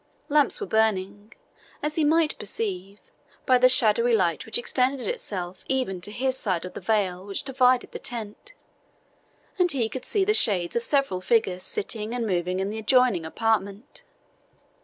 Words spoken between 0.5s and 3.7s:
were burning, as he might perceive by the